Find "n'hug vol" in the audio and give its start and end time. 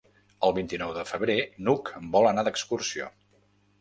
1.67-2.31